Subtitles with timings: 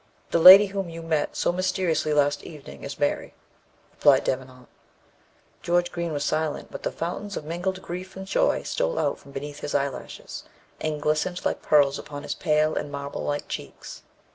[0.31, 3.35] "The lady whom you met so mysteriously last evening is Mary,"
[3.91, 4.25] replied Mr.
[4.25, 4.67] Devenant.
[5.61, 9.31] George Green was silent, but the fountains of mingled grief and joy stole out from
[9.31, 10.43] beneath his eyelashes,
[10.79, 14.01] and glistened like pearls upon his pale and marble like cheeks.